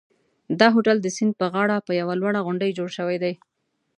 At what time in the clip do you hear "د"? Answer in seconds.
1.01-1.07